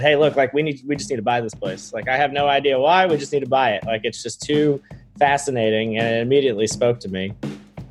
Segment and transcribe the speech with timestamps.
[0.00, 1.92] hey, look, like we need, we just need to buy this place.
[1.92, 3.84] Like I have no idea why, we just need to buy it.
[3.84, 4.82] Like it's just too
[5.18, 7.32] fascinating, and it immediately spoke to me.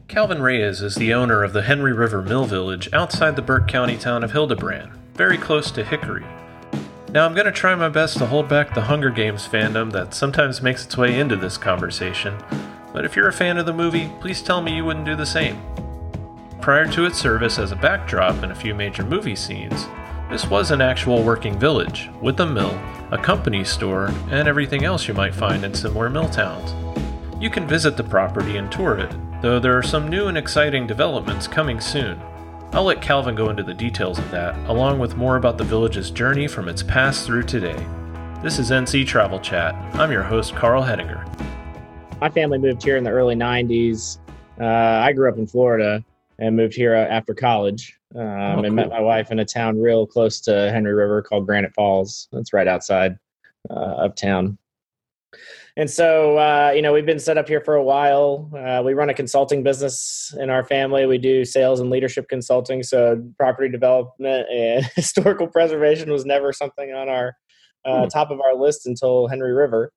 [0.08, 3.98] Calvin Reyes is the owner of the Henry River Mill Village outside the Burke County
[3.98, 6.26] town of Hildebran, very close to Hickory.
[7.10, 10.14] Now, I'm going to try my best to hold back the Hunger Games fandom that
[10.14, 12.38] sometimes makes its way into this conversation,
[12.94, 15.26] but if you're a fan of the movie, please tell me you wouldn't do the
[15.26, 15.60] same.
[16.62, 19.86] Prior to its service as a backdrop in a few major movie scenes,
[20.30, 22.78] this was an actual working village, with a mill,
[23.12, 26.74] a company store, and everything else you might find in similar mill towns.
[27.40, 30.88] You can visit the property and tour it, though there are some new and exciting
[30.88, 32.20] developments coming soon.
[32.72, 36.10] I'll let Calvin go into the details of that, along with more about the village's
[36.10, 37.78] journey from its past through today.
[38.42, 39.76] This is NC Travel Chat.
[39.96, 41.24] I'm your host, Carl Hedinger.
[42.20, 44.18] My family moved here in the early 90s.
[44.60, 46.04] Uh, I grew up in Florida
[46.40, 48.72] and moved here after college um, oh, and cool.
[48.72, 52.28] met my wife in a town real close to Henry River called Granite Falls.
[52.32, 53.18] That's right outside
[53.70, 54.58] uh, of town.
[55.78, 58.50] And so, uh, you know, we've been set up here for a while.
[58.58, 61.06] Uh, we run a consulting business in our family.
[61.06, 62.82] We do sales and leadership consulting.
[62.82, 67.36] So, property development and historical preservation was never something on our
[67.84, 68.08] uh, hmm.
[68.08, 69.92] top of our list until Henry River.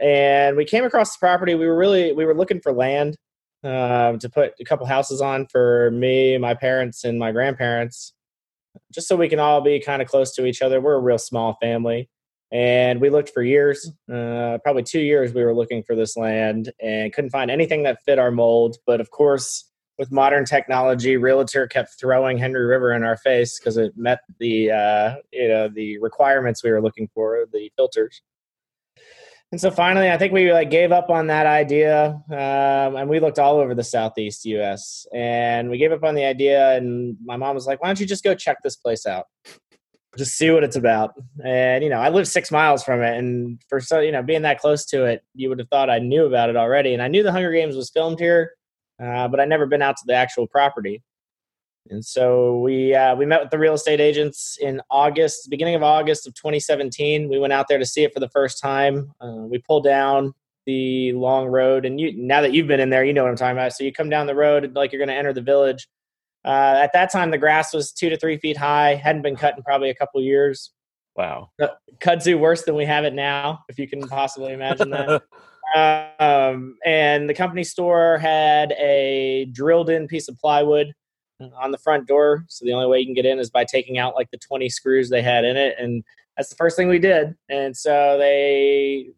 [0.00, 1.54] And we came across the property.
[1.54, 3.16] We were really we were looking for land
[3.64, 8.14] uh, to put a couple houses on for me, my parents, and my grandparents,
[8.92, 10.80] just so we can all be kind of close to each other.
[10.80, 12.08] We're a real small family
[12.52, 16.72] and we looked for years uh, probably two years we were looking for this land
[16.80, 19.64] and couldn't find anything that fit our mold but of course
[19.98, 24.70] with modern technology realtor kept throwing henry river in our face because it met the
[24.70, 28.22] uh, you know the requirements we were looking for the filters
[29.52, 33.20] and so finally i think we like gave up on that idea um, and we
[33.20, 37.36] looked all over the southeast us and we gave up on the idea and my
[37.36, 39.26] mom was like why don't you just go check this place out
[40.18, 41.14] just see what it's about.
[41.44, 44.42] And you know, I live six miles from it, and for so you know, being
[44.42, 46.92] that close to it, you would have thought I knew about it already.
[46.94, 48.52] And I knew the Hunger Games was filmed here,
[49.02, 51.02] uh, but I'd never been out to the actual property.
[51.88, 55.82] And so we uh, we met with the real estate agents in August, beginning of
[55.82, 57.28] August of 2017.
[57.28, 59.12] We went out there to see it for the first time.
[59.20, 60.34] Uh, we pulled down
[60.66, 63.36] the long road, and you now that you've been in there, you know what I'm
[63.36, 63.72] talking about.
[63.72, 65.88] So you come down the road like you're going to enter the village
[66.44, 69.56] uh, at that time, the grass was two to three feet high, hadn't been cut
[69.56, 70.70] in probably a couple years.
[71.16, 71.50] Wow.
[71.60, 75.22] Uh, kudzu worse than we have it now, if you can possibly imagine that.
[76.18, 80.92] um, and the company store had a drilled in piece of plywood
[81.58, 82.44] on the front door.
[82.48, 84.68] So the only way you can get in is by taking out like the 20
[84.68, 85.76] screws they had in it.
[85.78, 86.04] And
[86.36, 87.34] that's the first thing we did.
[87.48, 89.10] And so they,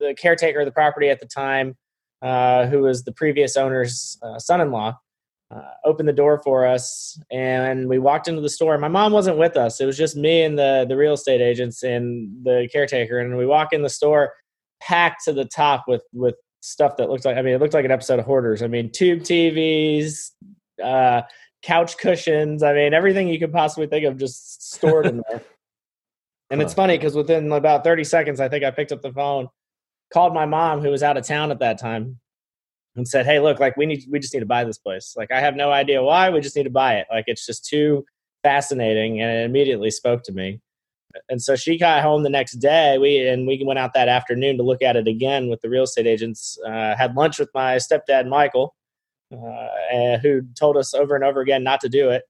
[0.00, 1.76] the caretaker of the property at the time,
[2.20, 4.96] uh, who was the previous owner's uh, son in law,
[5.54, 9.36] uh, opened the door for us and we walked into the store my mom wasn't
[9.36, 13.18] with us it was just me and the the real estate agents and the caretaker
[13.18, 14.32] and we walk in the store
[14.80, 17.84] packed to the top with with stuff that looked like i mean it looked like
[17.84, 20.30] an episode of hoarders i mean tube tvs
[20.82, 21.22] uh,
[21.62, 25.42] couch cushions i mean everything you could possibly think of just stored in there
[26.50, 29.48] and it's funny because within about 30 seconds i think i picked up the phone
[30.12, 32.18] called my mom who was out of town at that time
[32.96, 35.14] and said, "Hey, look, like we need, we just need to buy this place.
[35.16, 37.06] Like I have no idea why, we just need to buy it.
[37.10, 38.04] Like it's just too
[38.42, 40.60] fascinating." And it immediately spoke to me.
[41.28, 42.98] And so she got home the next day.
[42.98, 45.84] We and we went out that afternoon to look at it again with the real
[45.84, 46.58] estate agents.
[46.66, 48.74] Uh, had lunch with my stepdad Michael,
[49.32, 52.22] uh, who told us over and over again not to do it.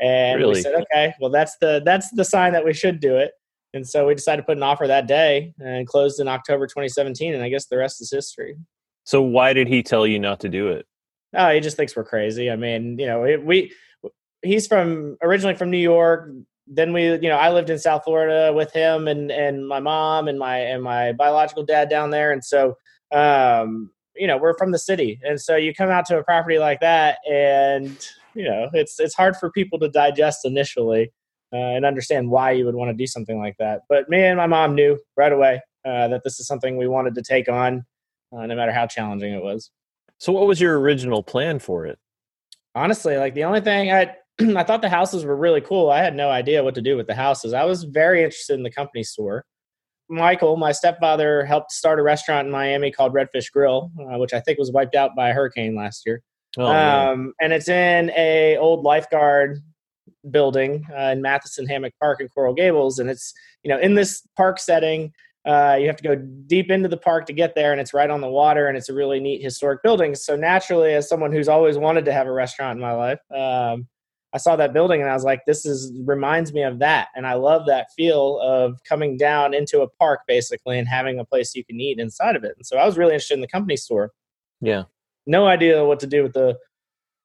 [0.00, 0.54] And really?
[0.54, 3.32] we said, "Okay, well that's the that's the sign that we should do it."
[3.74, 7.34] And so we decided to put an offer that day and closed in October 2017.
[7.34, 8.56] And I guess the rest is history.
[9.04, 10.86] So why did he tell you not to do it?
[11.36, 12.50] Oh, he just thinks we're crazy.
[12.50, 13.72] I mean, you know, we
[14.42, 16.30] he's from originally from New York.
[16.66, 20.28] Then we, you know, I lived in South Florida with him and and my mom
[20.28, 22.76] and my and my biological dad down there, and so
[23.12, 26.58] um, you know, we're from the city, and so you come out to a property
[26.58, 31.12] like that, and you know, it's it's hard for people to digest initially
[31.52, 33.82] uh, and understand why you would want to do something like that.
[33.88, 37.14] But me and my mom knew right away uh, that this is something we wanted
[37.14, 37.84] to take on
[38.36, 39.70] uh, no matter how challenging it was.
[40.18, 41.98] So, what was your original plan for it?
[42.74, 44.14] Honestly, like the only thing I
[44.56, 45.90] I thought the houses were really cool.
[45.90, 47.52] I had no idea what to do with the houses.
[47.52, 49.44] I was very interested in the company store.
[50.08, 54.40] Michael, my stepfather, helped start a restaurant in Miami called Redfish Grill, uh, which I
[54.40, 56.22] think was wiped out by a hurricane last year.
[56.56, 59.58] Oh, um, and it's in a old lifeguard
[60.30, 64.26] building uh, in Matheson Hammock Park in Coral Gables, and it's you know in this
[64.36, 65.12] park setting
[65.44, 66.14] uh, you have to go
[66.46, 68.88] deep into the park to get there, and it's right on the water, and it's
[68.88, 70.14] a really neat historic building.
[70.14, 73.86] So naturally, as someone who's always wanted to have a restaurant in my life, um,
[74.34, 77.08] I saw that building and I was like, this is reminds me of that.
[77.14, 81.24] And I love that feel of coming down into a park basically and having a
[81.24, 82.54] place you can eat inside of it.
[82.56, 84.10] And so I was really interested in the company store.
[84.60, 84.84] Yeah.
[85.26, 86.58] No idea what to do with the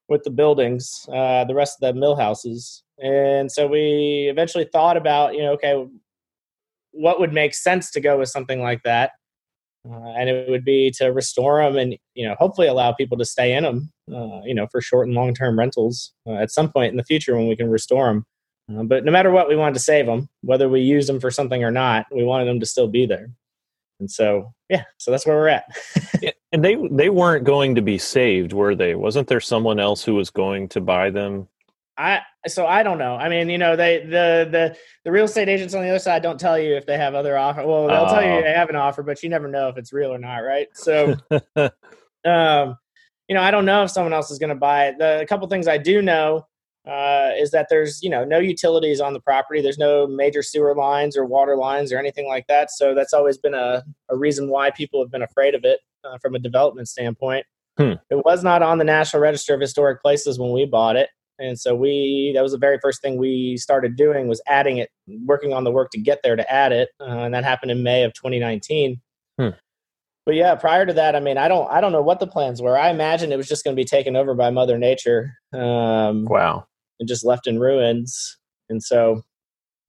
[0.08, 2.84] with the buildings, uh, the rest of the mill houses.
[2.98, 5.86] And so we eventually thought about, you know, okay,
[6.92, 9.12] what would make sense to go with something like that?
[9.90, 13.24] Uh, and it would be to restore them and you know hopefully allow people to
[13.24, 16.70] stay in them uh, you know for short and long term rentals uh, at some
[16.70, 18.26] point in the future when we can restore them
[18.78, 21.32] uh, but no matter what we wanted to save them whether we use them for
[21.32, 23.30] something or not we wanted them to still be there
[24.02, 25.64] and so yeah so that's where we're at
[26.52, 28.96] and they they weren't going to be saved, were they?
[28.96, 31.48] Wasn't there someone else who was going to buy them?
[32.00, 33.16] I so I don't know.
[33.18, 36.24] I mean, you know, they the the the real estate agents on the other side
[36.24, 37.66] don't tell you if they have other offer.
[37.68, 38.36] Well, they'll tell Oh.
[38.38, 40.70] you they have an offer, but you never know if it's real or not, right?
[40.74, 41.16] So,
[42.26, 42.78] um,
[43.28, 44.96] you know, I don't know if someone else is going to buy it.
[44.98, 46.48] The a couple things I do know
[46.88, 49.62] uh, is that there's you know no utilities on the property.
[49.62, 52.72] There's no major sewer lines or water lines or anything like that.
[52.72, 56.18] So that's always been a a reason why people have been afraid of it uh,
[56.20, 57.46] from a development standpoint.
[57.78, 57.94] Hmm.
[58.10, 61.10] It was not on the National Register of Historic Places when we bought it
[61.40, 64.90] and so we that was the very first thing we started doing was adding it
[65.26, 67.82] working on the work to get there to add it uh, and that happened in
[67.84, 69.02] may of 2019
[69.40, 69.50] Hmm.
[70.26, 72.62] but yeah prior to that i mean i don't i don't know what the plans
[72.62, 76.26] were i imagine it was just going to be taken over by mother nature um,
[76.26, 76.66] wow.
[77.00, 78.38] and just left in ruins
[78.70, 79.22] and so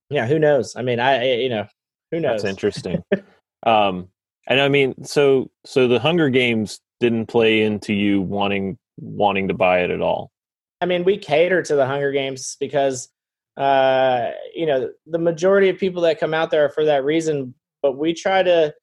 [0.09, 1.67] yeah who knows i mean i I- you know
[2.11, 3.03] who knows That's interesting.
[3.67, 4.09] um,
[4.49, 9.55] and I mean, so so the Hunger Games didn't play into you wanting wanting to
[9.55, 10.33] buy it at all.
[10.81, 13.09] I mean, we cater to the Hunger Games because,
[13.57, 17.55] uh, you know, the majority of people that come out there are for that reason.
[17.83, 18.75] But we try to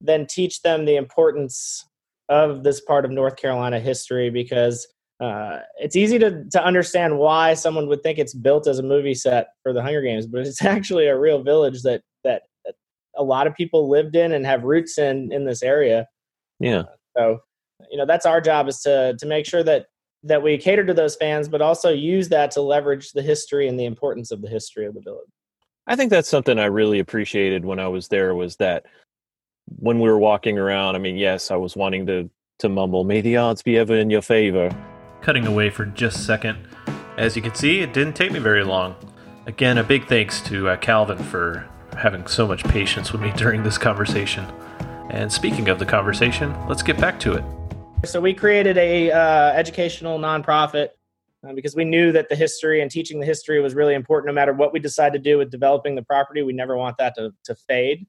[0.00, 1.84] then teach them the importance
[2.28, 4.86] of this part of North Carolina history because
[5.20, 9.14] uh, it's easy to to understand why someone would think it's built as a movie
[9.14, 12.74] set for the Hunger Games, but it's actually a real village that that, that
[13.16, 16.08] a lot of people lived in and have roots in in this area.
[16.58, 16.84] Yeah.
[17.16, 17.38] So,
[17.90, 19.86] you know, that's our job is to to make sure that
[20.24, 23.78] that we cater to those fans, but also use that to leverage the history and
[23.78, 25.28] the importance of the history of the village.
[25.86, 28.86] I think that's something I really appreciated when I was there was that
[29.66, 33.20] when we were walking around, I mean, yes, I was wanting to to mumble, "May
[33.20, 34.70] the odds be ever in your favor."
[35.20, 36.58] Cutting away for just a second.
[37.16, 38.94] As you can see, it didn't take me very long.
[39.46, 43.62] Again, a big thanks to uh, Calvin for having so much patience with me during
[43.62, 44.46] this conversation.
[45.10, 47.44] And speaking of the conversation, let's get back to it.
[48.04, 50.88] So we created a uh, educational nonprofit
[51.46, 54.26] uh, because we knew that the history and teaching the history was really important.
[54.26, 57.14] No matter what we decide to do with developing the property, we never want that
[57.16, 58.06] to to fade.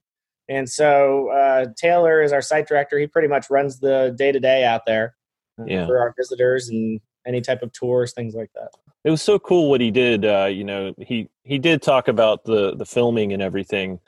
[0.50, 2.98] And so uh, Taylor is our site director.
[3.00, 5.16] He pretty much runs the day to day out there
[5.60, 5.86] uh, Yeah.
[5.86, 8.69] for our visitors and any type of tours, things like that.
[9.06, 10.25] It was so cool what he did.
[10.25, 14.00] Uh, you know, he he did talk about the the filming and everything,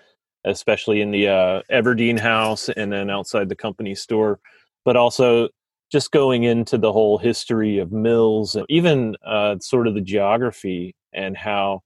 [0.46, 4.40] especially in the uh, Everdeen house and then outside the company store,
[4.84, 5.50] but also
[5.92, 10.96] just going into the whole history of mills and even uh, sort of the geography
[11.14, 11.82] and how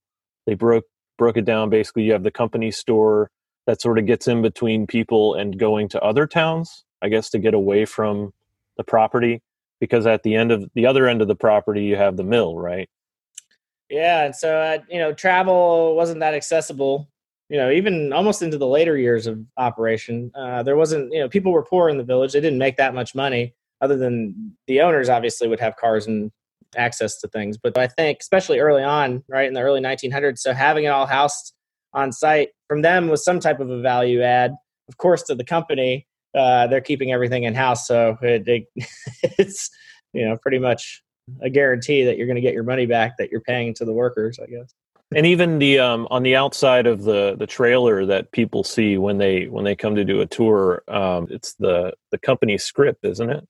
[0.45, 0.85] they broke
[1.17, 1.69] broke it down.
[1.69, 3.29] Basically, you have the company store
[3.67, 7.39] that sort of gets in between people and going to other towns, I guess, to
[7.39, 8.31] get away from
[8.77, 9.41] the property.
[9.79, 12.57] Because at the end of the other end of the property, you have the mill,
[12.57, 12.89] right?
[13.89, 17.09] Yeah, and so uh, you know, travel wasn't that accessible.
[17.49, 21.13] You know, even almost into the later years of operation, uh, there wasn't.
[21.13, 23.55] You know, people were poor in the village; they didn't make that much money.
[23.81, 26.31] Other than the owners, obviously, would have cars and
[26.75, 27.57] access to things.
[27.57, 31.05] But I think, especially early on, right in the early 1900s, so having it all
[31.05, 31.53] housed
[31.93, 34.55] on site from them was some type of a value add.
[34.87, 38.63] Of course, to the company, uh, they're keeping everything in house, so it, it,
[39.23, 39.69] it's
[40.13, 41.03] you know pretty much
[41.41, 43.93] a guarantee that you're going to get your money back that you're paying to the
[43.93, 44.73] workers, I guess.
[45.15, 49.17] and even the um, on the outside of the the trailer that people see when
[49.17, 53.29] they when they come to do a tour um, it's the the company script isn't
[53.29, 53.47] it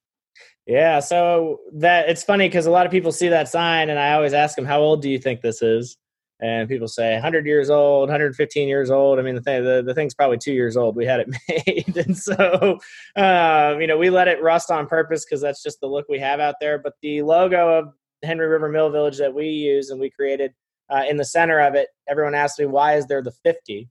[0.69, 4.13] Yeah, so that it's funny because a lot of people see that sign, and I
[4.13, 5.97] always ask them, "How old do you think this is?"
[6.41, 9.17] And people say 100 years old, 115 years old.
[9.17, 10.95] I mean, the thing the, the thing's probably two years old.
[10.95, 12.77] We had it made, and so
[13.15, 16.19] um, you know we let it rust on purpose because that's just the look we
[16.19, 16.77] have out there.
[16.77, 20.53] But the logo of Henry River Mill Village that we use and we created
[20.91, 23.89] uh, in the center of it, everyone asks me why is there the 50.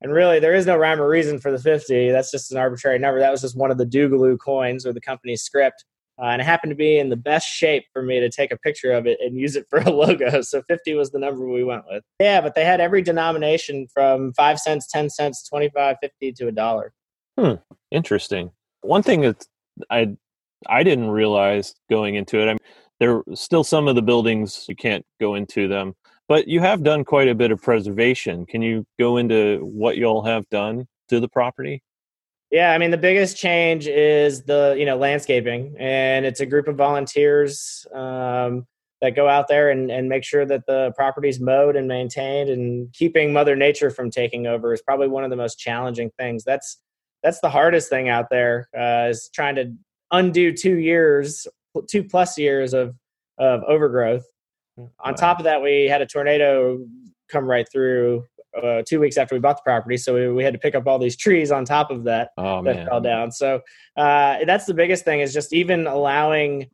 [0.00, 2.10] And really, there is no rhyme or reason for the 50.
[2.10, 3.20] That's just an arbitrary number.
[3.20, 5.84] That was just one of the Dougaloo coins or the company's script.
[6.18, 8.56] Uh, and it happened to be in the best shape for me to take a
[8.56, 10.40] picture of it and use it for a logo.
[10.42, 12.02] So 50 was the number we went with.
[12.20, 16.52] Yeah, but they had every denomination from 5 cents, 10 cents, 25, 50 to a
[16.52, 16.92] dollar.
[17.38, 17.54] Hmm,
[17.90, 18.50] interesting
[18.86, 19.44] one thing that
[19.90, 20.08] i
[20.68, 22.58] i didn't realize going into it I mean,
[22.98, 25.92] there still some of the buildings you can't go into them,
[26.28, 28.46] but you have done quite a bit of preservation.
[28.46, 31.82] Can you go into what you all have done to the property?
[32.56, 36.68] Yeah, I mean the biggest change is the you know landscaping, and it's a group
[36.68, 38.66] of volunteers um,
[39.02, 42.90] that go out there and, and make sure that the property's mowed and maintained, and
[42.94, 46.44] keeping Mother Nature from taking over is probably one of the most challenging things.
[46.44, 46.80] That's
[47.22, 49.74] that's the hardest thing out there uh, is trying to
[50.10, 51.46] undo two years,
[51.90, 52.94] two plus years of
[53.36, 54.24] of overgrowth.
[55.00, 56.78] On top of that, we had a tornado
[57.28, 58.24] come right through
[58.62, 60.86] uh, two weeks after we bought the property, so we, we, had to pick up
[60.86, 62.86] all these trees on top of that oh, that man.
[62.86, 63.32] fell down.
[63.32, 63.60] So
[63.96, 66.68] uh, that's the biggest thing is just even allowing.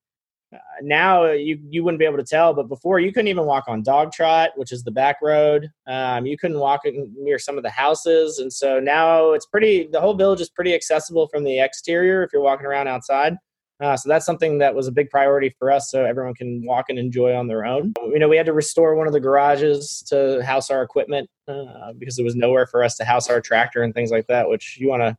[0.55, 3.65] Uh, now you you wouldn't be able to tell, but before you couldn't even walk
[3.69, 5.69] on Dog Trot, which is the back road.
[5.87, 9.89] Um, you couldn't walk near some of the houses, and so now it's pretty.
[9.91, 13.37] The whole village is pretty accessible from the exterior if you're walking around outside.
[13.83, 16.87] Uh, so that's something that was a big priority for us, so everyone can walk
[16.89, 17.93] and enjoy on their own.
[17.99, 21.93] You know, we had to restore one of the garages to house our equipment uh,
[21.99, 24.49] because there was nowhere for us to house our tractor and things like that.
[24.49, 25.17] Which you want to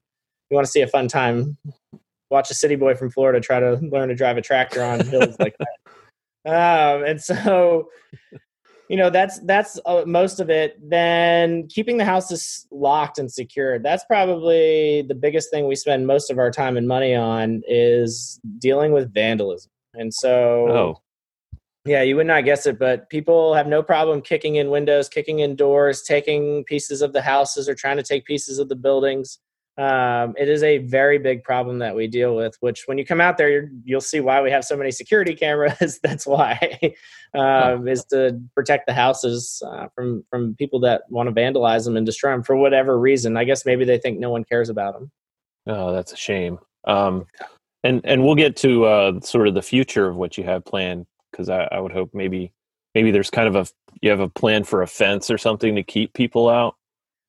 [0.50, 1.58] you want to see a fun time.
[2.30, 5.36] Watch a city boy from Florida try to learn to drive a tractor on hills
[5.40, 5.58] like
[6.46, 6.50] that.
[6.50, 7.90] Um, and so
[8.90, 10.78] you know that's that's uh, most of it.
[10.88, 13.84] Then keeping the houses locked and secured.
[13.84, 18.40] That's probably the biggest thing we spend most of our time and money on is
[18.60, 19.72] dealing with vandalism.
[19.96, 21.02] And so oh.
[21.86, 25.40] yeah you would not guess it but people have no problem kicking in windows kicking
[25.40, 29.40] in doors taking pieces of the houses or trying to take pieces of the buildings
[29.78, 33.20] um, it is a very big problem that we deal with which when you come
[33.20, 36.00] out there you'll see why we have so many security cameras.
[36.04, 36.94] That's why
[37.34, 41.98] um, is to protect the houses uh, from from people that want to vandalize them
[41.98, 43.36] and destroy them for whatever reason.
[43.38, 45.12] I guess maybe they think no one cares about them
[45.68, 46.60] oh that's a shame.
[46.86, 47.26] Um,
[47.84, 51.06] and and we'll get to uh, sort of the future of what you have planned
[51.32, 52.54] because I, I would hope maybe
[52.96, 53.68] maybe there's kind of a
[54.02, 56.76] you have a plan for a fence or something to keep people out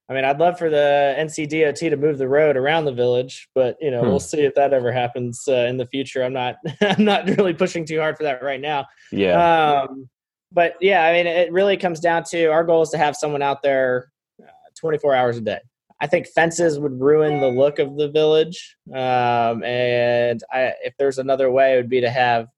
[0.09, 3.77] I mean, I'd love for the NCDOT to move the road around the village, but
[3.81, 4.09] you know, hmm.
[4.09, 6.23] we'll see if that ever happens uh, in the future.
[6.23, 8.87] I'm not, I'm not really pushing too hard for that right now.
[9.11, 9.83] Yeah.
[9.83, 10.09] Um,
[10.53, 13.43] but yeah, I mean, it really comes down to our goal is to have someone
[13.43, 14.47] out there uh,
[14.79, 15.61] 24 hours a day.
[16.01, 21.19] I think fences would ruin the look of the village, um, and I, if there's
[21.19, 22.49] another way, it would be to have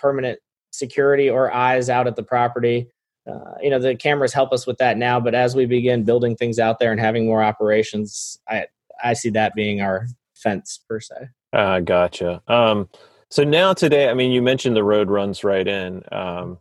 [0.00, 0.40] permanent
[0.72, 2.88] security or eyes out at the property
[3.28, 6.36] uh, you know the cameras help us with that now but as we begin building
[6.36, 8.64] things out there and having more operations i
[9.02, 11.14] i see that being our fence per se.
[11.52, 12.40] Uh, gotcha.
[12.48, 12.88] Um,
[13.30, 16.58] so now today i mean you mentioned the road runs right in um,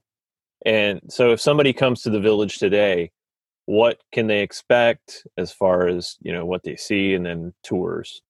[0.65, 3.11] and so if somebody comes to the village today
[3.65, 8.21] what can they expect as far as you know what they see and then tours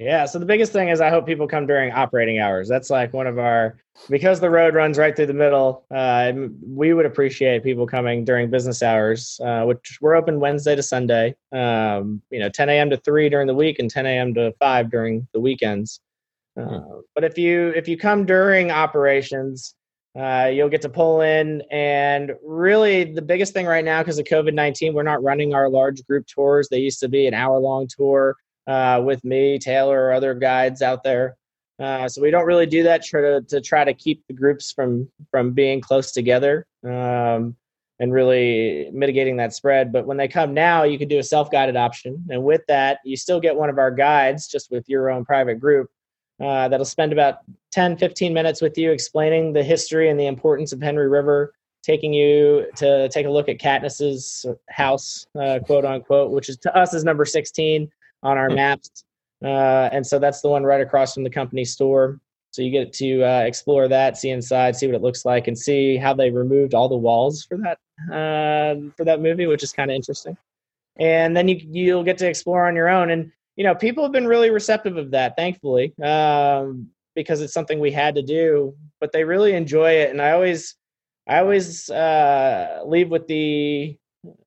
[0.00, 0.24] yeah.
[0.24, 2.66] So the biggest thing is I hope people come during operating hours.
[2.68, 3.76] That's like one of our
[4.08, 5.84] because the road runs right through the middle.
[5.94, 6.32] Uh,
[6.66, 11.36] we would appreciate people coming during business hours, uh, which we're open Wednesday to Sunday.
[11.52, 12.88] Um, you know, 10 a.m.
[12.88, 14.32] to three during the week and 10 a.m.
[14.34, 16.00] to five during the weekends.
[16.58, 16.80] Uh,
[17.14, 19.74] but if you if you come during operations,
[20.18, 21.62] uh, you'll get to pull in.
[21.70, 25.68] And really, the biggest thing right now, because of COVID 19, we're not running our
[25.68, 26.70] large group tours.
[26.70, 28.34] They used to be an hour long tour
[28.66, 31.36] uh, with me, Taylor, or other guides out there.
[31.78, 35.08] Uh, so we don't really do that to, to try to keep the groups from
[35.30, 37.56] from being close together um,
[37.98, 39.90] and really mitigating that spread.
[39.90, 42.98] But when they come now, you can do a self guided option, and with that,
[43.04, 45.88] you still get one of our guides just with your own private group.
[46.40, 47.38] Uh, that'll spend about
[47.72, 51.52] 10 15 minutes with you explaining the history and the importance of henry river
[51.82, 56.74] taking you to take a look at katniss's house uh, quote unquote which is to
[56.74, 57.90] us is number 16
[58.22, 58.56] on our hmm.
[58.56, 59.04] maps.
[59.42, 62.20] Uh, and so that's the one right across from the company store.
[62.52, 65.56] So you get to uh, explore that, see inside, see what it looks like, and
[65.56, 67.78] see how they removed all the walls for that
[68.12, 70.36] uh, for that movie, which is kind of interesting.
[70.98, 73.10] And then you you'll get to explore on your own.
[73.10, 77.78] And you know, people have been really receptive of that, thankfully, um, because it's something
[77.78, 78.74] we had to do.
[79.00, 80.74] But they really enjoy it, and I always
[81.28, 83.96] I always uh, leave with the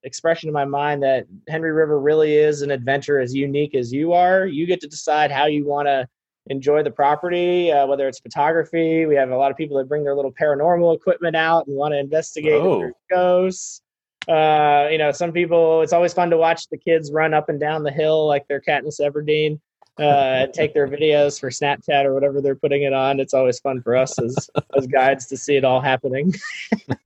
[0.04, 4.14] expression in my mind that Henry River really is an adventure as unique as you
[4.14, 4.46] are.
[4.46, 6.08] You get to decide how you want to
[6.48, 9.06] enjoy the property, uh, whether it's photography.
[9.06, 11.94] We have a lot of people that bring their little paranormal equipment out and want
[11.94, 12.92] to investigate oh.
[13.10, 13.82] ghosts.
[14.28, 17.60] Uh, you know, some people, it's always fun to watch the kids run up and
[17.60, 19.60] down the hill like they're Katniss Everdeen.
[20.00, 23.20] Uh, take their videos for Snapchat or whatever they're putting it on.
[23.20, 26.34] It's always fun for us as as guides to see it all happening.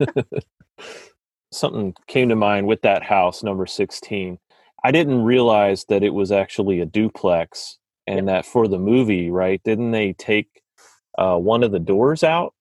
[1.50, 4.38] something came to mind with that house number 16
[4.84, 9.62] i didn't realize that it was actually a duplex and that for the movie right
[9.64, 10.62] didn't they take
[11.18, 12.54] uh, one of the doors out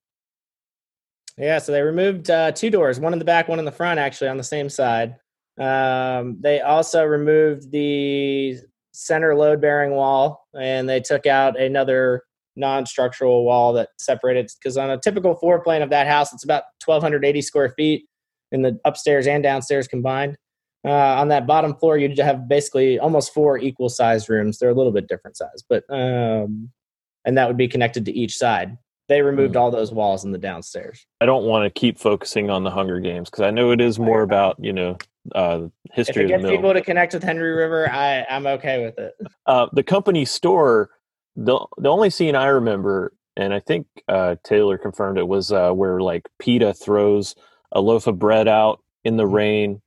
[1.37, 3.99] Yeah, so they removed uh, two doors, one in the back, one in the front,
[3.99, 5.15] actually on the same side.
[5.59, 8.57] Um, they also removed the
[8.91, 12.23] center load bearing wall, and they took out another
[12.55, 14.49] non-structural wall that separated.
[14.57, 18.07] Because on a typical floor plan of that house, it's about 1,280 square feet
[18.51, 20.37] in the upstairs and downstairs combined.
[20.85, 24.57] Uh, on that bottom floor, you have basically almost four equal sized rooms.
[24.59, 26.69] They're a little bit different size, but um,
[27.25, 28.77] and that would be connected to each side.
[29.09, 29.59] They removed Mm.
[29.59, 31.05] all those walls in the downstairs.
[31.21, 33.99] I don't want to keep focusing on the Hunger Games because I know it is
[33.99, 34.97] more about you know
[35.35, 38.45] uh, If history it of the gets people to connect with Henry River, I, I'm
[38.47, 39.13] okay with it.
[39.45, 40.89] uh, the company store,
[41.35, 45.71] the the only scene I remember, and I think uh, Taylor confirmed it, was uh,
[45.71, 47.35] where like Peeta throws
[47.71, 49.81] a loaf of bread out in the rain,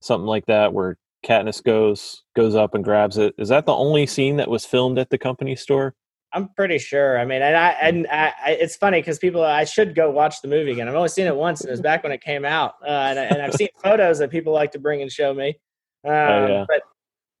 [0.00, 3.34] something like that, where Katniss goes goes up and grabs it.
[3.38, 5.94] Is that the only scene that was filmed at the company store?
[6.32, 7.18] I'm pretty sure.
[7.18, 10.48] I mean, and I and I, it's funny because people, I should go watch the
[10.48, 10.88] movie again.
[10.88, 12.74] I've only seen it once, and it was back when it came out.
[12.82, 15.48] Uh, and, I- and I've seen photos that people like to bring and show me.
[16.04, 16.64] Um, yeah.
[16.68, 16.82] But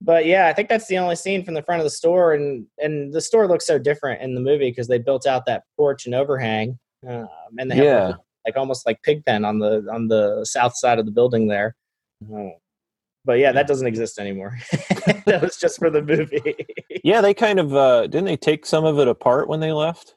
[0.02, 2.66] but yeah, I think that's the only scene from the front of the store, and
[2.78, 6.04] and the store looks so different in the movie because they built out that porch
[6.06, 6.78] and overhang,
[7.08, 7.28] um,
[7.58, 8.12] and they have Yeah.
[8.46, 11.74] Like, almost like pig pen on the on the south side of the building there.
[12.32, 12.50] Uh,
[13.24, 14.58] but yeah, that doesn't exist anymore.
[15.26, 16.66] that was just for the movie.
[17.02, 20.16] Yeah, they kind of uh, didn't they take some of it apart when they left?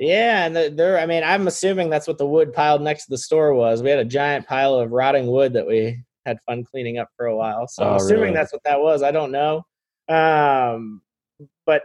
[0.00, 0.98] Yeah, and the, there.
[0.98, 3.84] I mean, I'm assuming that's what the wood piled next to the store was.
[3.84, 7.26] We had a giant pile of rotting wood that we had fun cleaning up for
[7.26, 7.68] a while.
[7.68, 8.34] So I'm Oh, assuming really?
[8.34, 9.04] that's what that was.
[9.04, 9.64] I don't know,
[10.08, 11.02] um,
[11.66, 11.82] but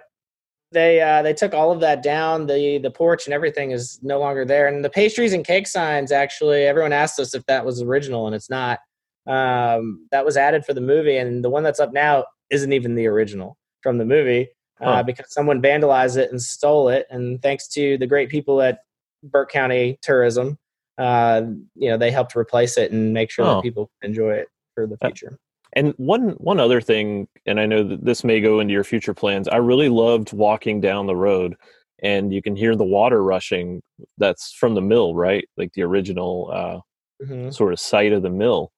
[0.72, 2.46] they uh, they took all of that down.
[2.48, 4.68] the The porch and everything is no longer there.
[4.68, 8.36] And the pastries and cake signs, actually, everyone asked us if that was original, and
[8.36, 8.80] it's not.
[9.28, 12.96] Um, that was added for the movie, and the one that's up now isn't even
[12.96, 14.48] the original from the movie
[14.82, 15.04] uh, Huh.
[15.04, 17.06] because someone vandalized it and stole it.
[17.12, 18.80] And thanks to the great people at
[19.24, 20.58] Burke County Tourism,
[20.98, 21.44] uh,
[21.76, 23.56] you know, they helped replace it and make sure Oh.
[23.56, 25.38] that people enjoy it for the future.
[25.74, 29.14] And one one other thing, and I know that this may go into your future
[29.14, 29.48] plans.
[29.48, 31.56] I really loved walking down the road,
[32.02, 33.82] and you can hear the water rushing.
[34.18, 35.48] That's from the mill, right?
[35.58, 36.80] Like the original uh,
[37.26, 37.54] Mhm.
[37.54, 38.72] sort of site of the mill.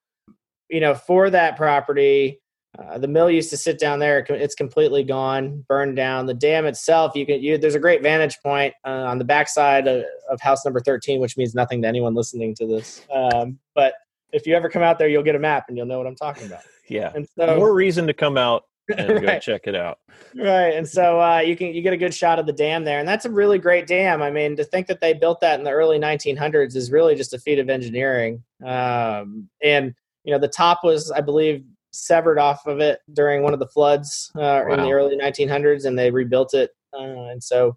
[0.70, 2.42] You know, for that property,
[2.80, 4.26] uh, the mill used to sit down there.
[4.30, 6.26] It's completely gone, burned down.
[6.26, 7.42] The dam itself, you can.
[7.42, 11.20] You, there's a great vantage point uh, on the backside of, of house number 13,
[11.20, 13.06] which means nothing to anyone listening to this.
[13.14, 13.94] Um, but
[14.32, 16.16] if you ever come out there, you'll get a map and you'll know what I'm
[16.16, 16.62] talking about.
[16.90, 18.64] Yeah, And so, more reason to come out
[18.98, 20.00] and go check it out.
[20.36, 23.00] right and so uh, you can you get a good shot of the dam there
[23.00, 24.22] and that's a really great dam.
[24.22, 27.34] I mean to think that they built that in the early 1900s is really just
[27.34, 28.44] a feat of engineering.
[28.66, 33.54] Um, and you know the top was i believe severed off of it during one
[33.54, 37.76] of the floods uh, in the early 1900s and they rebuilt it uh, and so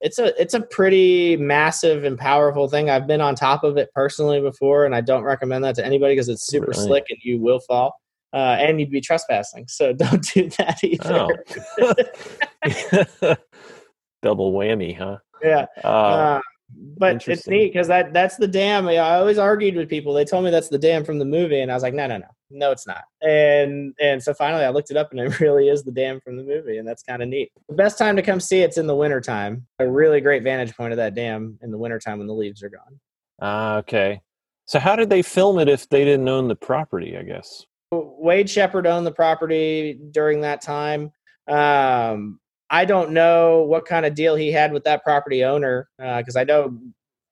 [0.00, 3.88] it's a it's a pretty massive and powerful thing i've been on top of it
[3.94, 6.86] personally before and i don't recommend that to anybody because it's super Really?
[6.86, 7.94] slick and you will fall
[8.32, 11.34] uh, and you'd be trespassing so don't do that either
[11.80, 13.34] Oh.
[14.22, 15.18] Double whammy, huh?
[15.42, 19.88] yeah Uh, uh, but it's neat because that that's the dam i always argued with
[19.88, 22.06] people they told me that's the dam from the movie and i was like no
[22.06, 25.40] no no no it's not and and so finally i looked it up and it
[25.40, 28.16] really is the dam from the movie and that's kind of neat the best time
[28.16, 31.58] to come see it's in the wintertime a really great vantage point of that dam
[31.62, 33.00] in the wintertime when the leaves are gone
[33.40, 34.20] ah, okay.
[34.66, 37.16] So how did they film it if they didn't own the property?
[37.16, 37.64] I guess.
[37.90, 41.10] Wade Shepard owned the property during that time.
[41.48, 42.38] Um,
[42.70, 46.44] I don't know what kind of deal he had with that property owner because I
[46.44, 46.78] know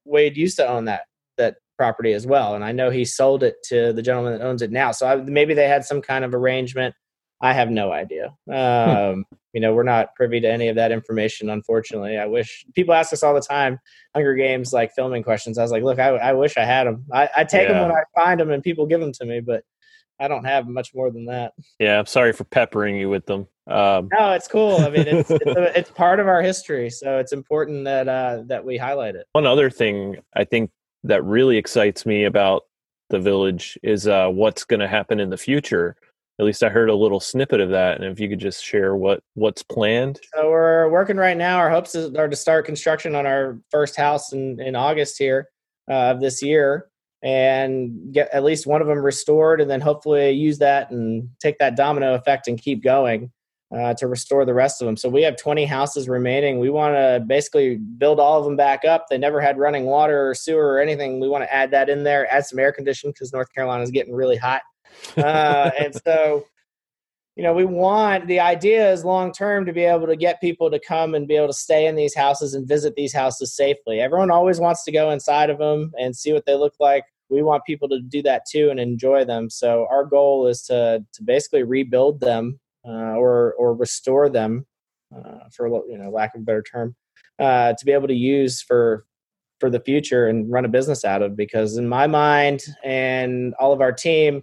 [0.04, 1.02] Wade used to own that
[1.36, 4.62] that property as well, and I know he sold it to the gentleman that owns
[4.62, 4.92] it now.
[4.92, 6.94] So I, maybe they had some kind of arrangement.
[7.40, 8.34] I have no idea.
[8.50, 12.18] Um, You know, we're not privy to any of that information, unfortunately.
[12.18, 13.78] I wish people ask us all the time,
[14.14, 15.56] Hunger Games like filming questions.
[15.56, 17.06] I was like, look, I, I wish I had them.
[17.10, 19.64] I, I take them when I find them, and people give them to me, but
[20.20, 21.54] I don't have much more than that.
[21.78, 23.48] Yeah, I'm sorry for peppering you with them.
[23.68, 24.76] Um, No, it's cool.
[24.76, 28.42] I mean, it's it's, a, it's part of our history, so it's important that uh,
[28.46, 29.26] that we highlight it.
[29.32, 30.70] one other thing I think
[31.04, 32.62] that really excites me about
[33.10, 35.96] the village is uh, what's going to happen in the future.
[36.38, 38.94] At least I heard a little snippet of that, and if you could just share
[38.94, 40.20] what what's planned.
[40.34, 41.58] So we're working right now.
[41.58, 45.48] Our hopes are to start construction on our first house in in August here
[45.90, 46.88] uh, of this year,
[47.22, 51.58] and get at least one of them restored, and then hopefully use that and take
[51.58, 53.32] that domino effect and keep going.
[53.76, 54.96] Uh, to restore the rest of them.
[54.96, 56.58] So we have 20 houses remaining.
[56.58, 59.06] We want to basically build all of them back up.
[59.10, 61.20] They never had running water or sewer or anything.
[61.20, 63.90] We want to add that in there, add some air conditioning because North Carolina is
[63.90, 64.62] getting really hot.
[65.16, 66.46] Uh, and so
[67.36, 70.70] you know, we want the idea is long term to be able to get people
[70.70, 74.00] to come and be able to stay in these houses and visit these houses safely.
[74.00, 77.04] Everyone always wants to go inside of them and see what they look like.
[77.28, 79.50] We want people to do that too and enjoy them.
[79.50, 84.66] So our goal is to to basically rebuild them uh, or or restore them,
[85.14, 86.94] uh, for you know lack of a better term,
[87.38, 89.04] uh, to be able to use for
[89.58, 91.36] for the future and run a business out of.
[91.36, 94.42] Because in my mind and all of our team,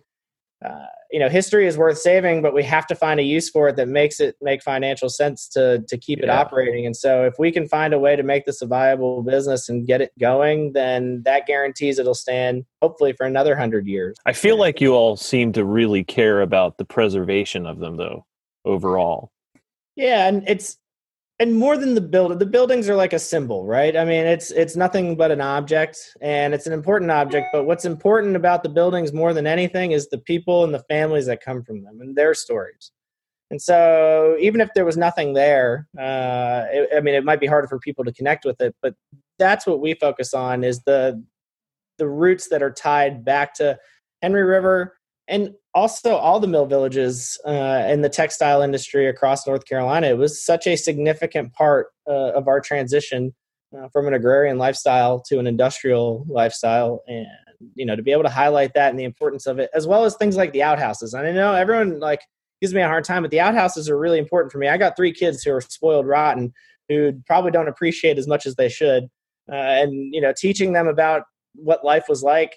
[0.66, 3.70] uh, you know history is worth saving but we have to find a use for
[3.70, 6.88] it that makes it make financial sense to to keep it operating.
[6.88, 9.86] And so if we can find a way to make this a viable business and
[9.86, 14.18] get it going then that guarantees it'll stand hopefully for another 100 years.
[14.26, 18.26] I feel like you all seem to really care about the preservation of them though
[18.66, 19.32] overall.
[19.96, 20.78] Yeah and it's
[21.40, 23.96] and more than the building the buildings are like a symbol right?
[23.96, 27.86] I mean it's it's nothing but an object and it's an important object but what's
[27.86, 31.64] important about the buildings more than anything is the people and the families that come
[31.64, 32.92] from them and their stories.
[33.52, 37.48] And so even if there was nothing there uh, it, i mean it might be
[37.48, 38.96] harder for people to connect with it but
[39.38, 41.24] that's what we focus on is the
[41.98, 43.78] the roots that are tied back to
[44.22, 44.96] henry river
[45.28, 50.08] and also all the mill villages uh, in the textile industry across North Carolina.
[50.08, 53.34] It was such a significant part uh, of our transition
[53.78, 57.26] uh, from an agrarian lifestyle to an industrial lifestyle, and
[57.76, 60.06] you know to be able to highlight that and the importance of it, as well
[60.06, 61.14] as things like the outhouses.
[61.14, 62.22] And I know everyone like
[62.62, 64.68] gives me a hard time, but the outhouses are really important for me.
[64.68, 66.54] I got three kids who are spoiled rotten,
[66.88, 69.06] who probably don't appreciate as much as they should,
[69.52, 71.24] uh, and you know teaching them about
[71.56, 72.56] what life was like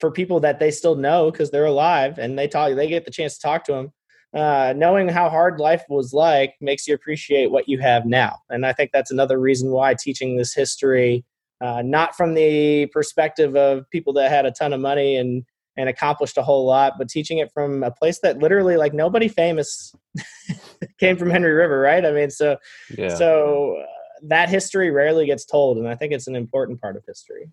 [0.00, 3.10] for people that they still know because they're alive and they talk they get the
[3.10, 3.92] chance to talk to them
[4.32, 8.38] uh, knowing how hard life was like makes you appreciate what you have now.
[8.48, 11.24] And i think that's another reason why teaching this history
[11.60, 15.44] uh, not from the perspective of people that had a ton of money and
[15.76, 19.28] and accomplished a whole lot but teaching it from a place that literally like nobody
[19.28, 19.94] famous
[20.98, 22.04] came from henry river right?
[22.04, 22.56] I mean so
[22.96, 23.08] yeah.
[23.08, 23.86] so uh,
[24.24, 27.50] that history rarely gets told and i think it's an important part of history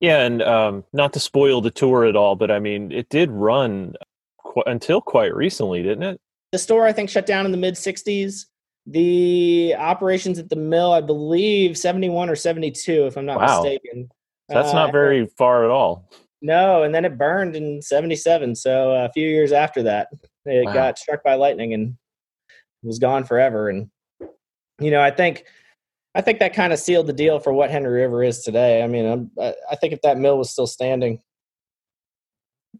[0.00, 3.30] yeah, and um, not to spoil the tour at all, but I mean, it did
[3.30, 3.94] run
[4.42, 6.20] qu- until quite recently, didn't it?
[6.52, 8.46] The store, I think, shut down in the mid 60s.
[8.86, 13.62] The operations at the mill, I believe, 71 or 72, if I'm not wow.
[13.62, 14.10] mistaken.
[14.48, 16.10] That's uh, not very far at all.
[16.42, 18.54] No, and then it burned in 77.
[18.56, 20.08] So a few years after that,
[20.44, 20.74] it wow.
[20.74, 21.96] got struck by lightning and
[22.82, 23.70] was gone forever.
[23.70, 23.90] And,
[24.78, 25.44] you know, I think
[26.14, 28.82] I think that kind of sealed the deal for what Henry River is today.
[28.82, 29.30] I mean, I'm,
[29.70, 31.20] i think if that mill was still standing,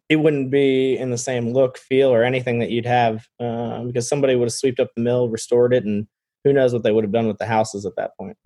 [0.09, 4.09] it wouldn't be in the same look, feel, or anything that you'd have uh, because
[4.09, 6.07] somebody would have swept up the mill, restored it, and
[6.45, 8.37] who knows what they would have done with the houses at that point.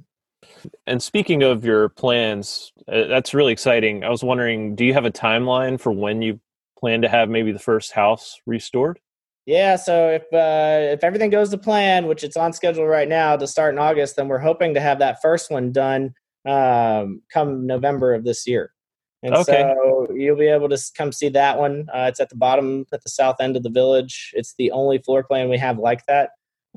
[0.87, 4.05] And speaking of your plans, uh, that's really exciting.
[4.05, 6.41] I was wondering, do you have a timeline for when you
[6.79, 9.01] plan to have maybe the first house restored?
[9.49, 13.35] Yeah, so if uh, if everything goes to plan, which it's on schedule right now
[13.35, 16.13] to start in August, then we're hoping to have that first one done
[16.47, 18.75] um, come November of this year.
[19.23, 19.75] And okay.
[19.75, 21.89] so you'll be able to come see that one.
[21.95, 24.33] Uh, it's at the bottom, at the south end of the village.
[24.35, 26.33] It's the only floor plan we have like that.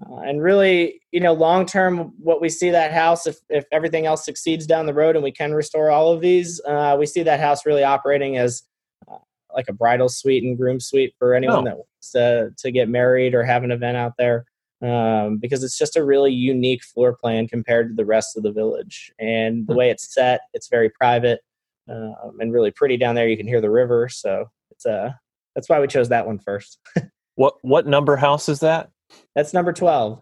[0.09, 4.05] Uh, and really, you know, long term, what we see that house, if, if everything
[4.05, 7.21] else succeeds down the road and we can restore all of these, uh, we see
[7.21, 8.63] that house really operating as
[9.11, 9.17] uh,
[9.53, 11.71] like a bridal suite and groom suite for anyone oh.
[11.71, 11.77] that
[12.11, 14.45] to, to get married or have an event out there.
[14.83, 18.51] Um, because it's just a really unique floor plan compared to the rest of the
[18.51, 19.13] village.
[19.19, 19.77] And the hmm.
[19.77, 21.41] way it's set, it's very private
[21.89, 23.27] um, and really pretty down there.
[23.27, 25.11] You can hear the river, so it's uh,
[25.55, 26.79] that's why we chose that one first.
[27.35, 28.89] what what number house is that?
[29.35, 30.21] That's number twelve.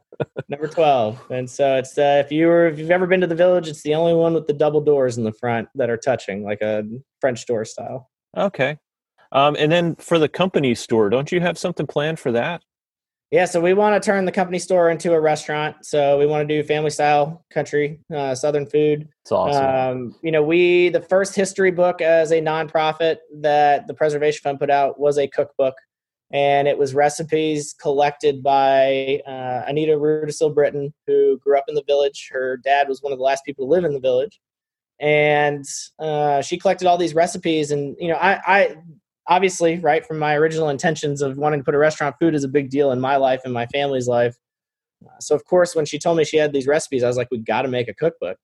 [0.49, 1.21] number twelve.
[1.29, 3.83] And so it's uh, if you were if you've ever been to the village, it's
[3.83, 6.83] the only one with the double doors in the front that are touching, like a
[7.21, 8.09] French door style.
[8.37, 8.77] Okay,
[9.31, 12.63] um, and then for the company store, don't you have something planned for that?
[13.31, 15.85] Yeah, so we want to turn the company store into a restaurant.
[15.85, 19.07] So we want to do family style country, uh, southern food.
[19.21, 19.65] It's awesome.
[19.65, 24.59] Um, you know, we the first history book as a nonprofit that the Preservation Fund
[24.59, 25.75] put out was a cookbook,
[26.31, 31.83] and it was recipes collected by uh, Anita Rudisill Britton, who grew up in the
[31.85, 32.29] village.
[32.31, 34.41] Her dad was one of the last people to live in the village,
[34.99, 35.65] and
[35.99, 37.69] uh, she collected all these recipes.
[37.69, 38.75] And you know, I, I
[39.29, 42.47] obviously, right from my original intentions of wanting to put a restaurant, food is a
[42.49, 44.35] big deal in my life and my family's life.
[45.05, 47.29] Uh, so, of course, when she told me she had these recipes, I was like,
[47.31, 48.37] we got to make a cookbook.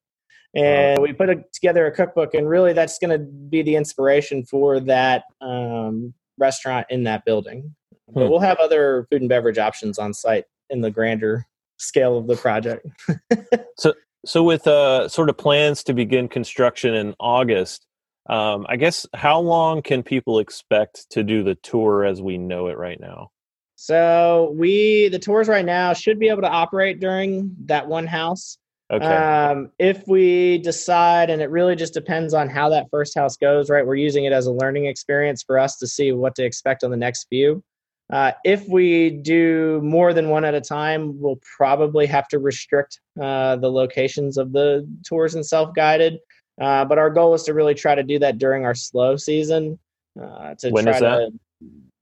[0.55, 4.45] And we put a, together a cookbook, and really that's going to be the inspiration
[4.45, 7.75] for that um, restaurant in that building.
[8.07, 8.19] Hmm.
[8.19, 11.45] But we'll have other food and beverage options on site in the grander
[11.77, 12.87] scale of the project.
[13.77, 13.93] so,
[14.25, 17.84] so with uh, sort of plans to begin construction in August,
[18.27, 22.67] um, I guess how long can people expect to do the tour as we know
[22.67, 23.31] it right now?
[23.75, 28.57] So we the tours right now should be able to operate during that one house.
[28.91, 29.05] Okay.
[29.05, 33.69] Um, if we decide, and it really just depends on how that first house goes,
[33.69, 33.85] right?
[33.85, 36.91] We're using it as a learning experience for us to see what to expect on
[36.91, 37.63] the next few.
[38.11, 42.99] Uh, if we do more than one at a time, we'll probably have to restrict
[43.19, 46.19] uh, the locations of the tours and self guided.
[46.59, 49.77] Uh, but our goal is to really try to do that during our slow season.
[50.21, 51.17] Uh, to When try is that?
[51.17, 51.39] to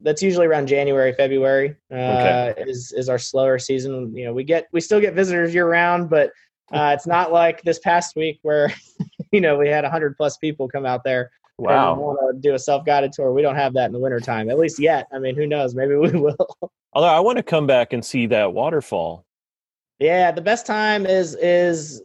[0.02, 1.76] that's usually around January, February.
[1.92, 2.64] Uh, Okay.
[2.68, 4.16] Is is our slower season?
[4.16, 6.32] You know, we get we still get visitors year round, but
[6.72, 8.74] uh, it's not like this past week where
[9.32, 11.96] you know we had hundred plus people come out there wow.
[11.96, 13.32] want to do a self guided tour.
[13.32, 15.08] We don't have that in the wintertime, at least yet.
[15.12, 15.76] I mean, who knows?
[15.76, 16.58] Maybe we will.
[16.94, 19.26] Although I want to come back and see that waterfall.
[20.00, 22.02] yeah, the best time is is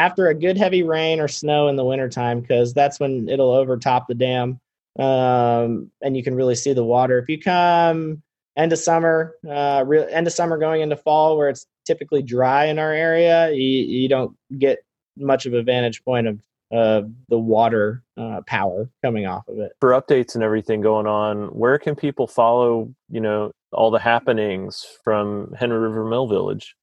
[0.00, 4.08] after a good heavy rain or snow in the wintertime because that's when it'll overtop
[4.08, 4.58] the dam
[4.98, 7.18] um, and you can really see the water.
[7.18, 8.22] If you come
[8.56, 12.64] end of summer, uh, real end of summer going into fall where it's typically dry
[12.64, 14.78] in our area, you, you don't get
[15.18, 16.40] much of a vantage point of
[16.72, 19.72] uh, the water uh, power coming off of it.
[19.80, 24.86] For updates and everything going on, where can people follow, you know, all the happenings
[25.04, 26.74] from Henry River Mill Village?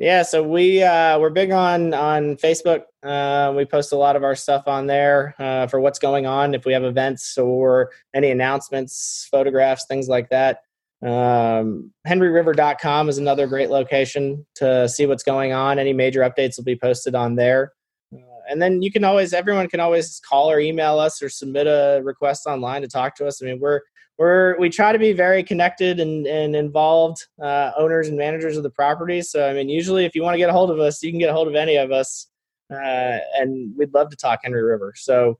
[0.00, 2.84] Yeah, so we uh, we're big on on Facebook.
[3.02, 6.54] Uh, we post a lot of our stuff on there uh, for what's going on.
[6.54, 10.62] If we have events or any announcements, photographs, things like that.
[11.02, 15.78] Um, HenryRiver.com is another great location to see what's going on.
[15.78, 17.74] Any major updates will be posted on there.
[18.10, 21.66] Uh, and then you can always, everyone can always call or email us or submit
[21.66, 23.42] a request online to talk to us.
[23.42, 23.80] I mean, we're
[24.20, 28.62] we're we try to be very connected and, and involved uh, owners and managers of
[28.62, 29.30] the properties.
[29.30, 31.18] So I mean, usually if you want to get a hold of us, you can
[31.18, 32.26] get a hold of any of us,
[32.70, 34.92] uh, and we'd love to talk Henry River.
[34.94, 35.38] So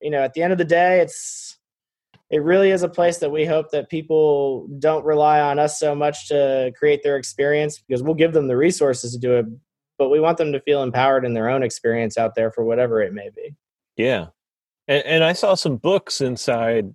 [0.00, 1.58] you know, at the end of the day, it's
[2.30, 5.92] it really is a place that we hope that people don't rely on us so
[5.92, 9.46] much to create their experience because we'll give them the resources to do it,
[9.98, 13.02] but we want them to feel empowered in their own experience out there for whatever
[13.02, 13.56] it may be.
[13.96, 14.28] Yeah.
[14.86, 16.94] And, and I saw some books inside.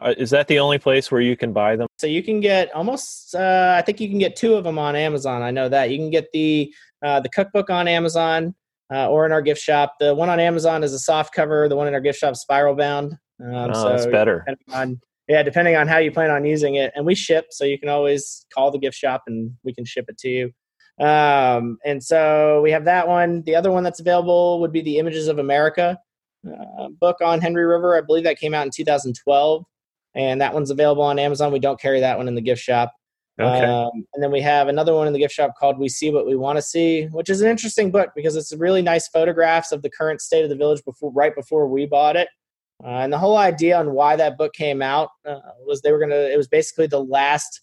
[0.00, 1.86] Uh, is that the only place where you can buy them?
[1.98, 4.96] So you can get almost, uh, I think you can get two of them on
[4.96, 5.42] Amazon.
[5.42, 8.54] I know that you can get the uh, the cookbook on Amazon
[8.92, 9.96] uh, or in our gift shop.
[10.00, 11.68] The one on Amazon is a soft cover.
[11.68, 13.12] The one in our gift shop spiral bound.
[13.42, 14.44] Um, oh, that's better.
[14.46, 17.64] depending on yeah, depending on how you plan on using it, and we ship, so
[17.64, 20.52] you can always call the gift shop and we can ship it to you.
[21.04, 23.42] Um, and so we have that one.
[23.42, 25.98] The other one that's available would be the Images of America
[26.46, 27.96] uh, book on Henry River.
[27.96, 29.64] I believe that came out in 2012
[30.14, 31.52] and that one's available on Amazon.
[31.52, 32.92] We don't carry that one in the gift shop.
[33.40, 33.64] Okay.
[33.64, 36.26] Um, and then we have another one in the gift shop called "We See What
[36.26, 39.82] We Want to See," which is an interesting book because it's really nice photographs of
[39.82, 42.28] the current state of the village before, right before we bought it.
[42.82, 45.98] Uh, and the whole idea on why that book came out uh, was they were
[45.98, 46.32] going to.
[46.32, 47.62] It was basically the last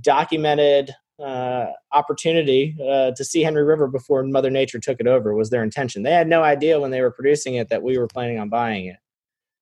[0.00, 5.34] documented uh, opportunity uh, to see Henry River before Mother Nature took it over.
[5.34, 6.02] Was their intention?
[6.02, 8.86] They had no idea when they were producing it that we were planning on buying
[8.86, 8.96] it.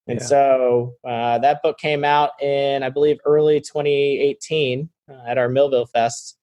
[0.07, 0.25] And Yeah.
[0.25, 5.87] so uh, that book came out in, I believe, early 2018 uh, at our Millville
[5.87, 6.37] Fest.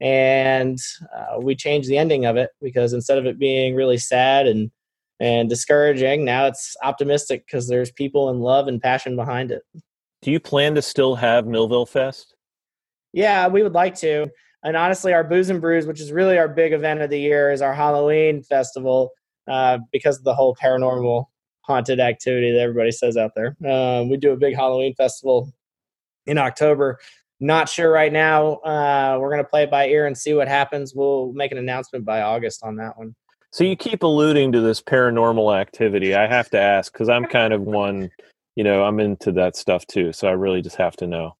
[0.00, 0.78] And
[1.14, 4.70] uh, we changed the ending of it because instead of it being really sad and
[5.20, 9.62] and discouraging, now it's optimistic because there's people and love and passion behind it.
[10.22, 12.36] Do you plan to still have Millville Fest?
[13.12, 14.28] Yeah, we would like to.
[14.62, 17.50] And honestly, our Booze and Brews, which is really our big event of the year,
[17.50, 19.10] is our Halloween festival
[19.48, 21.24] uh, because of the whole paranormal
[21.68, 23.54] haunted activity that everybody says out there.
[23.64, 25.52] Um, we do a big Halloween festival
[26.26, 26.98] in October.
[27.40, 28.54] Not sure right now.
[28.54, 30.94] Uh, we're going to play it by ear and see what happens.
[30.94, 33.14] We'll make an announcement by August on that one.
[33.52, 36.14] So you keep alluding to this paranormal activity.
[36.14, 38.10] I have to ask because I'm kind of one,
[38.56, 40.12] you know, I'm into that stuff too.
[40.12, 41.36] So I really just have to know.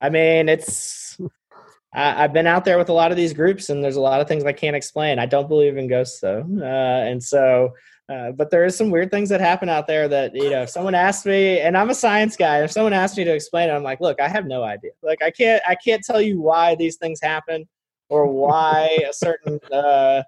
[0.00, 1.16] I mean, it's.
[1.94, 4.20] I, I've been out there with a lot of these groups, and there's a lot
[4.20, 5.18] of things I can't explain.
[5.18, 7.72] I don't believe in ghosts, though, uh, and so.
[8.08, 10.62] Uh, but there is some weird things that happen out there that you know.
[10.62, 13.68] If someone asked me, and I'm a science guy, if someone asked me to explain
[13.68, 14.90] it, I'm like, look, I have no idea.
[15.02, 17.68] Like, I can't, I can't tell you why these things happen,
[18.08, 20.22] or why a certain, uh,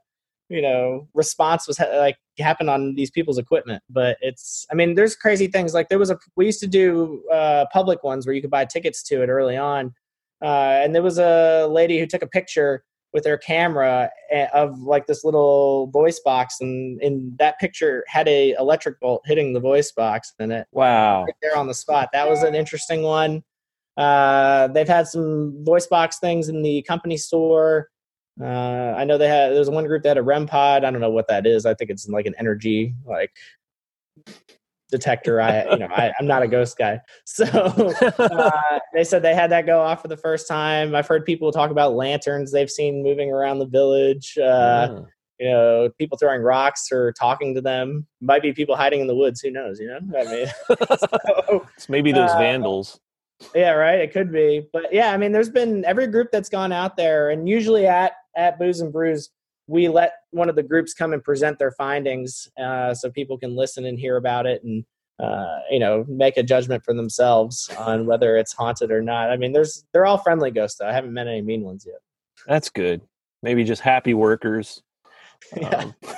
[0.48, 3.82] you know, response was ha- like happened on these people's equipment.
[3.90, 5.74] But it's, I mean, there's crazy things.
[5.74, 8.66] Like there was a, we used to do uh, public ones where you could buy
[8.66, 9.92] tickets to it early on,
[10.42, 12.84] uh, and there was a lady who took a picture
[13.14, 18.28] with her camera eh, of like this little voice box, and in that picture had
[18.28, 21.24] a electric bolt hitting the voice box in it Wow.
[21.24, 22.10] right there on the spot.
[22.12, 23.42] That was an interesting one.
[23.96, 27.88] Uh, they've had some voice box things in the company store.
[28.40, 29.52] Uh, I know they had.
[29.52, 30.82] There's one group that had a REM pod.
[30.82, 31.64] I don't know what that is.
[31.64, 33.30] I think it's like an energy like
[34.90, 35.40] detector.
[35.40, 37.00] I, you know, I, am not a ghost guy.
[37.26, 38.50] So uh,
[38.92, 40.94] they said they had that go off for the first time.
[40.94, 44.36] I've heard people talk about lanterns they've seen moving around the village.
[44.38, 45.06] Uh, mm.
[45.40, 48.06] You know, people throwing rocks or talking to them.
[48.20, 49.40] Might be people hiding in the woods.
[49.40, 49.80] Who knows?
[49.80, 50.46] You know, I mean,
[50.98, 53.00] so, it's maybe those uh, vandals.
[53.52, 53.98] Yeah, right.
[53.98, 57.30] It could be, but yeah, I mean, there's been every group that's gone out there,
[57.30, 59.30] and usually at at Booze and Brews,
[59.66, 63.56] we let one of the groups come and present their findings, uh, so people can
[63.56, 64.84] listen and hear about it, and
[65.20, 69.30] uh, you know, make a judgment for themselves on whether it's haunted or not.
[69.30, 70.78] I mean, there's they're all friendly ghosts.
[70.78, 70.88] Though.
[70.88, 72.00] I haven't met any mean ones yet.
[72.46, 73.00] That's good.
[73.42, 74.82] Maybe just happy workers.
[75.60, 75.68] Yeah.
[75.76, 75.94] Um,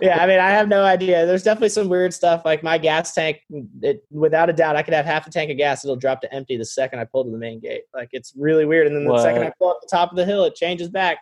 [0.00, 1.26] yeah, I mean, I have no idea.
[1.26, 2.46] There's definitely some weird stuff.
[2.46, 3.40] Like my gas tank,
[3.82, 5.84] it, without a doubt, I could have half a tank of gas.
[5.84, 7.82] It'll drop to empty the second I pull to the main gate.
[7.92, 8.86] Like it's really weird.
[8.86, 9.22] And then the what?
[9.22, 11.18] second I pull up the top of the hill, it changes back.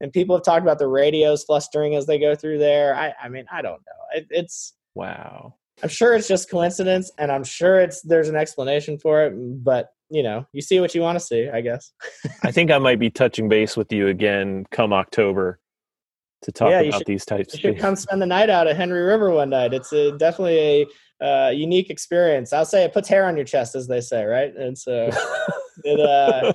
[0.00, 2.94] And people have talked about the radios flustering as they go through there.
[2.94, 4.18] I, I mean, I don't know.
[4.18, 5.54] It, it's wow.
[5.82, 9.34] I'm sure it's just coincidence, and I'm sure it's there's an explanation for it.
[9.36, 11.92] But you know, you see what you want to see, I guess.
[12.42, 15.60] I think I might be touching base with you again come October
[16.42, 17.54] to talk yeah, about should, these types.
[17.54, 19.74] You should come spend the night out at Henry River one night.
[19.74, 20.86] It's a, definitely
[21.20, 22.52] a uh, unique experience.
[22.52, 24.54] I'll say it puts hair on your chest, as they say, right?
[24.56, 25.10] And so,
[25.84, 26.52] it, uh,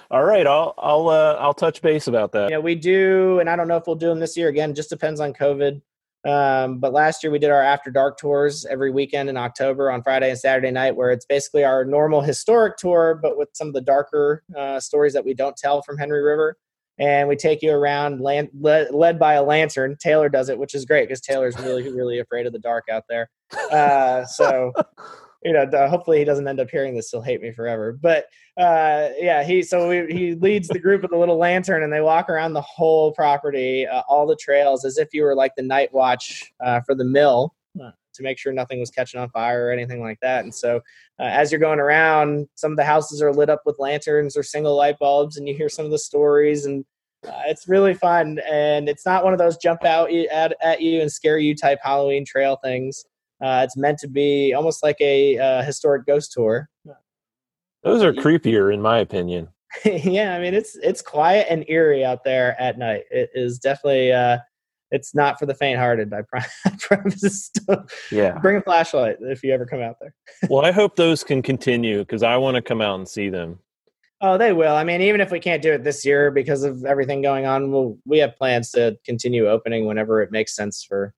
[0.10, 2.50] all right, I'll I'll uh, I'll touch base about that.
[2.50, 4.48] Yeah, we do, and I don't know if we'll do them this year.
[4.48, 5.80] Again, just depends on COVID.
[6.24, 10.04] Um, but last year we did our after dark tours every weekend in October on
[10.04, 13.74] Friday and Saturday night, where it's basically our normal historic tour, but with some of
[13.74, 16.56] the darker uh, stories that we don't tell from Henry River
[16.98, 19.96] and we take you around land, led, led, by a lantern.
[19.98, 23.04] Taylor does it, which is great because Taylor's really, really afraid of the dark out
[23.08, 23.28] there.
[23.72, 24.72] Uh, so,
[25.44, 27.10] you know, hopefully he doesn't end up hearing this.
[27.10, 27.92] He'll hate me forever.
[27.92, 28.26] But
[28.56, 32.00] uh, yeah, he so we, he leads the group with a little lantern, and they
[32.00, 35.62] walk around the whole property, uh, all the trails, as if you were like the
[35.62, 37.54] night watch uh, for the mill.
[38.16, 40.44] To make sure nothing was catching on fire or anything like that.
[40.44, 40.76] And so,
[41.18, 44.42] uh, as you're going around, some of the houses are lit up with lanterns or
[44.42, 46.66] single light bulbs, and you hear some of the stories.
[46.66, 46.84] And
[47.26, 51.00] uh, it's really fun, and it's not one of those jump out at, at you
[51.00, 53.02] and scare you type Halloween trail things.
[53.42, 56.68] Uh, it's meant to be almost like a uh, historic ghost tour.
[57.82, 59.48] Those are creepier, in my opinion.
[59.84, 63.04] yeah, I mean it's it's quiet and eerie out there at night.
[63.10, 64.38] It is definitely uh,
[64.90, 66.12] it's not for the faint-hearted.
[66.12, 66.22] I,
[66.80, 67.50] promise.
[68.10, 70.14] yeah, bring a flashlight if you ever come out there.
[70.48, 73.58] well, I hope those can continue because I want to come out and see them.
[74.20, 74.76] Oh, they will.
[74.76, 77.72] I mean, even if we can't do it this year because of everything going on,
[77.72, 81.12] we'll, we have plans to continue opening whenever it makes sense for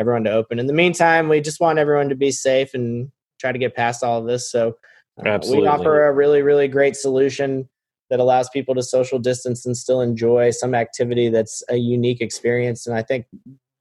[0.00, 0.58] everyone to open.
[0.58, 4.02] In the meantime, we just want everyone to be safe and try to get past
[4.02, 4.50] all of this.
[4.50, 4.76] So
[5.24, 7.68] uh, we offer a really, really great solution
[8.08, 12.86] that allows people to social distance and still enjoy some activity that's a unique experience.
[12.86, 13.26] And I think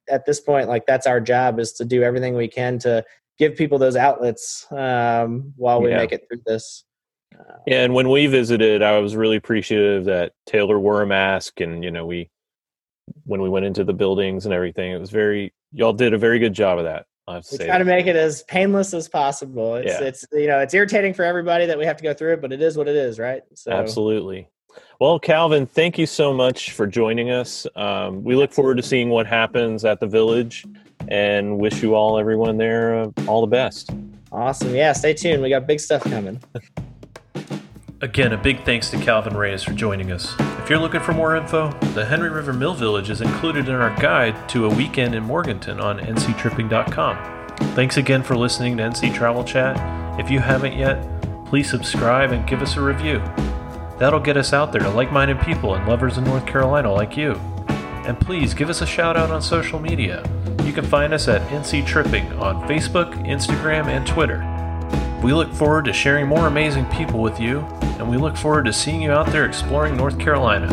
[0.09, 3.03] at this point, like that's our job is to do everything we can to
[3.37, 5.97] give people those outlets um, while we yeah.
[5.97, 6.83] make it through this.
[7.65, 11.83] Yeah, and when we visited, I was really appreciative that Taylor wore a mask, and
[11.83, 12.29] you know, we
[13.25, 16.39] when we went into the buildings and everything, it was very y'all did a very
[16.39, 17.05] good job of that.
[17.27, 19.75] I have to we try to make it as painless as possible.
[19.75, 20.07] It's yeah.
[20.07, 22.51] it's you know it's irritating for everybody that we have to go through it, but
[22.51, 23.43] it is what it is, right?
[23.53, 24.47] So absolutely.
[24.99, 27.65] Well, Calvin, thank you so much for joining us.
[27.75, 30.65] Um, we look forward to seeing what happens at the village,
[31.07, 33.91] and wish you all, everyone there, uh, all the best.
[34.31, 34.75] Awesome.
[34.75, 35.41] Yeah, stay tuned.
[35.41, 36.41] We got big stuff coming.
[38.01, 40.33] Again, a big thanks to Calvin Reyes for joining us.
[40.39, 43.93] If you're looking for more info, the Henry River Mill Village is included in our
[43.99, 47.57] guide to a weekend in Morganton on nctripping.com.
[47.75, 50.17] Thanks again for listening to NC Travel Chat.
[50.17, 51.05] If you haven't yet,
[51.45, 53.19] please subscribe and give us a review.
[53.97, 57.17] That'll get us out there to like minded people and lovers in North Carolina like
[57.17, 57.33] you.
[58.05, 60.23] And please give us a shout out on social media.
[60.63, 64.41] You can find us at NC Tripping on Facebook, Instagram, and Twitter.
[65.21, 67.59] We look forward to sharing more amazing people with you,
[67.99, 70.69] and we look forward to seeing you out there exploring North Carolina.